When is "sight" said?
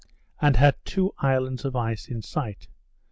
2.23-2.67